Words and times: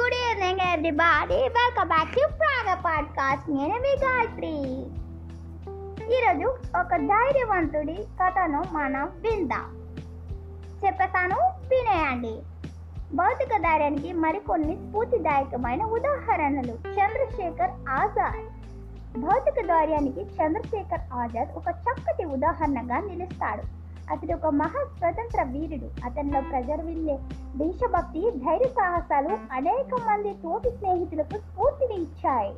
Everybody. 0.00 1.34
Welcome 1.34 1.88
back 1.88 2.12
to 2.12 2.28
Praga 2.36 2.74
podcast 2.74 3.50
నేను 3.50 3.74
మీ 3.74 3.96
గాయత్రి. 4.06 4.54
ఈరోజు 6.16 6.46
ఒక 6.80 6.96
ధైర్యవంతుడి 6.96 8.06
కథను 8.22 8.64
మనం 8.72 9.04
విందాం. 9.04 9.94
చెప్పేసాను 10.86 11.36
వినేయండి. 11.42 12.42
భౌతిక 13.16 13.48
ధైర్యానికి 13.56 14.12
మరికొన్ని 14.12 14.76
స్ఫూర్తిదాయకమైన 14.76 15.84
ఉదాహరణలు. 15.84 16.72
చంద్రశేఖర్ 16.72 17.70
ఆజాద్. 17.88 18.50
భౌతిక 19.20 19.66
ధైర్యానికి 19.66 20.20
చంద్రశేఖర్ 20.20 21.14
ఆజాద్ 21.14 21.48
ఒక 21.56 21.68
చక్కటి 21.68 22.24
ఉదాహరణగా 22.24 23.00
నిలుస్తాడు. 23.00 23.79
అతడు 24.10 24.34
ఒక 24.34 24.46
మహా 24.46 24.84
స్వతంత్ర 24.98 25.42
వీరుడు. 25.42 26.06
అతనిలో 26.06 26.40
ప్రజర్విల్లే 26.40 27.18
దేశభక్తి 27.56 28.30
ధైర్య 28.30 28.68
సాహసాలు 28.68 29.38
అనేక 29.52 29.94
మంది 29.94 30.34
తోటి 30.34 30.70
స్నేహితులకు 30.70 31.38
స్ఫూర్తిని 31.38 31.94
ఇచ్చాయి. 31.94 32.52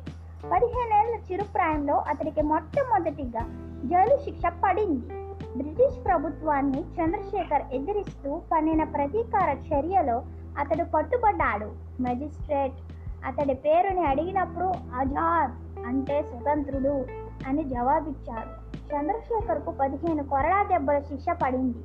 పదిహేనేళ్ళ 0.51 1.23
చిరుప్రాయంలో 1.31 1.95
అతనికి 1.95 2.41
మొట్టమొదటిగా 2.41 3.39
జైలు 3.85 4.23
శిక్ష 4.23 4.41
పడింది. 4.63 5.23
బ్రిటిష్ 5.57 6.05
ప్రభుత్వాన్ని 6.05 6.81
చంద్రశేఖర్ 6.81 7.61
ఎదిరిస్తూ 7.73 8.41
పన్నిన 8.51 8.83
ప్రతీకార 8.83 9.57
చర్యలో 9.57 10.23
అతడు 10.57 10.83
పట్టుబడ్డాడు. 10.83 11.71
మెజిస్ట్రేట్ 12.01 12.73
అతడి 13.25 13.53
పేరుని 13.53 14.05
అడిగినప్పుడు 14.05 14.65
ఆజాద్ 14.95 15.83
అంటే 15.85 16.21
స్వతంత్రుడు 16.21 17.05
అని 17.47 17.63
జవాబిచ్చాడు. 17.63 18.72
చంద్రశేఖర్కు 18.91 19.71
పదిహేను 19.71 20.23
కొరడా 20.23 20.63
దెబ్బల 20.63 20.99
శిక్ష 20.99 21.25
పడింది. 21.43 21.81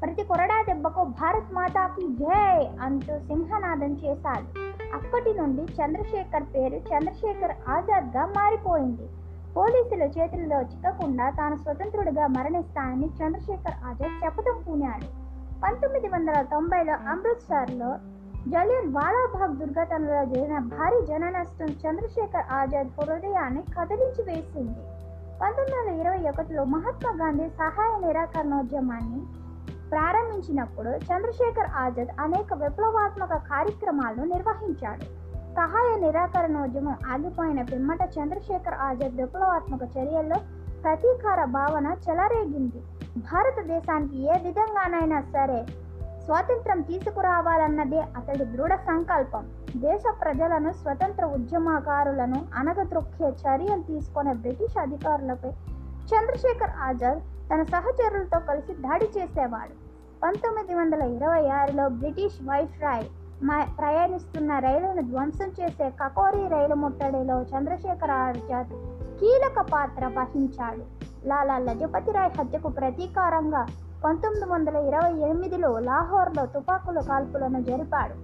ప్రతి 0.00 0.22
కొరడా 0.24 0.62
దెబ్బకు 0.68 1.02
భారత్ 1.20 1.52
మాతాకి 1.54 2.04
జై 2.22 2.60
అంటూ 2.86 3.14
సింహనాదం 3.28 3.92
చేశాడు 4.04 4.46
అప్పటి 4.96 5.30
నుండి 5.38 5.62
చంద్రశేఖర్ 5.78 6.46
పేరు 6.54 6.78
చంద్రశేఖర్ 6.90 7.54
ఆజాద్గా 7.68 8.24
మారిపోయింది. 8.38 9.06
పోలీసుల 9.56 10.02
చేతుల్లో 10.16 10.58
చిక్కకుండా 10.60 11.30
తాను 11.30 11.56
స్వతంత్రుడిగా 11.56 12.26
మరణిస్తానని 12.26 13.08
చంద్రశేఖర్ 13.18 13.76
ఆజాద్ 13.88 14.16
శపథం 14.22 14.56
పూనాడు. 14.68 15.08
పంతొమ్మిది 15.62 16.08
వందల 16.08 16.38
తొంభైలో 16.42 16.94
అమృత్సర్లో 17.12 17.90
జలియన్ 18.52 18.90
వాలాబాగ్ 18.96 19.58
దుర్ఘటనలో 19.60 20.18
జరిగిన 20.24 20.58
భారీ 20.72 20.98
జన 21.06 21.24
నష్టం 21.36 21.70
చంద్రశేఖర్ 21.84 22.50
ఆజాద్ 22.52 22.90
హృదయాన్ని 22.98 23.62
కదిలించి 23.76 24.22
వేసింది 24.22 24.82
పంతొమ్మిది 25.40 25.76
వందల 25.78 26.00
ఇరవై 26.00 26.28
ఒకటిలో 26.28 26.64
మహాత్మా 26.64 27.10
గాంధీ 27.10 27.48
సహాయ 27.48 28.06
నిరాకరణోద్యమాన్ని 28.06 29.20
ప్రారంభించినప్పుడు 29.90 30.88
చంద్రశేఖర్ 30.88 31.70
ఆజాద్ 31.76 32.12
అనేక 32.20 32.54
విప్లవాత్మక 32.54 33.34
కార్యక్రమాలను 33.36 34.24
నిర్వహించాడు. 34.24 35.04
సహాయ 35.54 36.00
నిరాకరణోద్యమం 36.00 36.96
ఆగిపోయిన 37.12 37.62
పిమ్మట 37.62 37.98
చంద్రశేఖర్ 38.18 38.74
ఆజాద్ 38.74 39.16
విప్లవాత్మక 39.16 39.82
చర్యల్లో 39.98 40.36
ప్రతీకార 40.82 41.44
భావన 41.44 41.96
చెలరేగింది. 42.08 42.82
భారతదేశానికి 43.18 44.18
ఏ 44.22 44.32
విధంగానైనా 44.42 45.20
సరే 45.20 45.66
స్వాతంత్రం 46.24 46.80
తీసుకురావాలన్నదే 46.80 48.00
అతడి 48.00 48.44
దృఢ 48.44 48.74
సంకల్పం. 48.74 49.48
దేశ 49.76 50.02
ప్రజలను 50.20 50.72
స్వతంత్ర 50.72 51.24
ఉద్యమకారులను 51.24 52.38
అనగద్రొక్కే 52.54 53.28
చర్యలు 53.28 53.82
తీసుకునే 53.82 54.32
బ్రిటిష్ 54.32 54.76
అధికారులపై 54.80 55.50
చంద్రశేఖర్ 56.12 56.70
ఆజాద్ 56.80 57.20
తన 57.50 57.62
సహచరులతో 57.62 58.38
కలిసి 58.38 58.72
దాడి 58.72 59.08
చేసేవాడు. 59.18 59.74
పంతొమ్మిది 60.22 60.74
వందల 60.74 61.02
ఇరవై 61.02 61.48
ఆరులో 61.48 61.88
బ్రిటిష్ 61.88 62.38
వైస్రాయ్ 62.48 63.04
ప్రయాణిస్తున్న 63.78 64.58
రైలును 64.58 65.02
ధ్వంసం 65.02 65.48
చేసే 65.60 65.90
కకోరి 65.90 66.48
రైలు 66.48 66.74
ముట్టడిలో 66.74 67.42
చంద్రశేఖర్ 67.42 68.10
ఆజాద్ 68.10 68.70
కీలక 69.20 69.64
పాత్ర 69.72 70.06
వహించాడు. 70.18 70.84
లాలా 71.28 71.58
లజపతి 71.58 72.12
రాయ్ 72.12 72.32
హత్యకు 72.38 72.68
ప్రతీకారంగా 72.68 73.66
పంతొమ్మిది 74.04 74.46
వందల 74.46 74.76
ఇరవై 74.76 75.12
ఎనిమిదిలో 75.12 75.78
లాహోర్లో 75.78 76.46
తుపాకుల 76.46 77.00
కాల్పులను 77.00 77.62
జరిపాడు. 77.62 78.14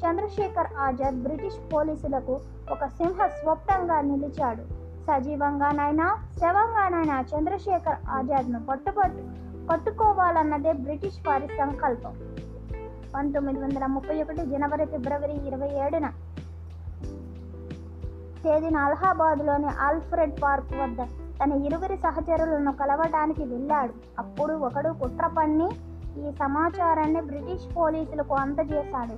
చంద్రశేఖర్ 0.00 0.66
ఆజాద్ 0.78 1.22
బ్రిటిష్ 1.22 1.74
పోలీసులకు 1.74 2.40
ఒక 2.70 2.84
సింహ 2.86 3.26
స్వప్నంగా 3.26 4.00
నిలిచాడు. 4.00 4.62
సజీవంగానైనా 5.04 6.16
శవంగానైనా 6.40 7.20
చంద్రశేఖర్ 7.20 8.10
ఆజాద్ను 8.10 8.66
పట్టుబట్టు 8.66 9.22
పట్టుకోవాలన్నదే 9.66 10.72
బ్రిటిష్ 10.72 11.28
వారి 11.28 11.48
సంకల్పం. 11.48 12.14
పంతొమ్మిది 13.14 13.60
వందల 13.60 13.86
ముప్పై 13.86 14.22
ఒకటి 14.22 14.46
జనవరి 14.46 14.84
ఫిబ్రవరి 14.84 15.46
ఇరవై 15.46 15.68
ఏడున 15.68 16.08
తేదీన 18.44 18.76
అలహాబాద్లోని 18.76 19.66
ఆల్ఫ్రెడ్ 19.66 20.42
పార్క్ 20.42 20.72
వద్ద 20.72 21.29
తన 21.44 21.52
ఇరువురి 21.52 21.96
సహచరులను 21.96 22.72
కలవటానికి 22.72 23.44
వెళ్ళాడు. 23.44 23.92
అప్పుడు 24.18 24.54
ఒకడు 24.54 24.88
కుట్ర 24.88 25.26
పన్ని 25.38 25.68
ఈ 26.18 26.32
సమాచారాన్ని 26.32 27.20
బ్రిటిష్ 27.20 27.76
పోలీసులకు 27.76 28.34
అందజేశాడు. 28.34 29.16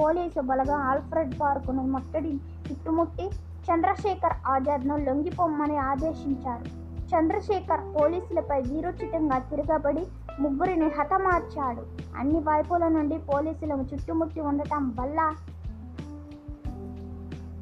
పోలీసు 0.00 0.40
బలగా 0.40 0.76
ఆల్ఫ్రెడ్ 0.76 1.34
పార్కును 1.40 1.82
ముట్టడి 1.82 2.34
చుట్టుముట్టి 2.70 3.30
చంద్రశేఖర్ 3.68 4.32
ఆజాద్ను 4.46 4.96
లొంగిపోమ్మని 4.96 5.76
ఆదేశించారు. 5.76 6.88
చంద్రశేఖర్ 7.08 7.80
పోలీసులపై 8.00 8.62
వీరోచితంగా 8.62 9.38
తిరగబడి 9.38 10.06
ముగ్గురిని 10.40 10.86
హతమార్చాడు. 10.86 11.82
అన్ని 12.18 12.38
వైపుల 12.38 12.88
నుండి 12.88 13.18
పోలీసులను 13.18 13.84
చుట్టుముట్టి 13.94 14.40
ఉండటం 14.40 14.94
వల్ల 15.00 15.20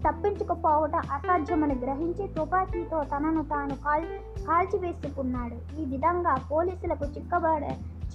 తప్పించుకుపోవటం 0.07 1.03
అసాధ్యమని 1.13 1.75
గ్రహించి 1.75 2.29
తుపాకీతో 2.29 2.99
తనను 3.05 3.43
తాను 3.43 3.77
కాల్ 3.85 4.07
కాల్చివేసుకున్నాడు. 4.47 5.59
ఈ 5.81 5.85
విధంగా 5.85 6.35
పోలీసులకు 6.53 7.05
చిక్కబడ 7.05 7.65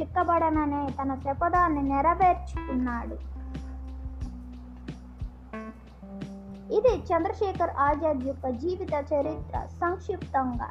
చిక్కబడననే 0.01 0.83
తన 1.01 1.15
శపథాన్ని 1.15 1.83
నెరవేర్చుకున్నాడు. 1.89 3.17
ఇది 6.77 6.93
చంద్రశేఖర్ 7.09 7.73
ఆజాద్ 7.85 8.23
యొక్క 8.27 8.47
జీవిత 8.61 8.93
చరిత్ర 9.13 9.57
సంక్షిప్తంగా. 9.81 10.69